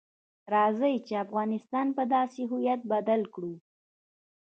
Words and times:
راځئ 0.53 0.95
چې 1.05 1.13
افغانستان 1.25 1.87
په 1.97 2.03
داسې 2.13 2.41
هویت 2.51 2.81
بدل 2.91 3.21
کړو. 3.33 3.53